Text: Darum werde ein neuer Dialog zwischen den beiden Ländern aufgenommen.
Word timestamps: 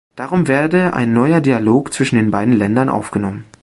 Darum 0.15 0.47
werde 0.47 0.93
ein 0.93 1.13
neuer 1.13 1.41
Dialog 1.41 1.93
zwischen 1.93 2.15
den 2.15 2.31
beiden 2.31 2.57
Ländern 2.57 2.89
aufgenommen. 2.89 3.45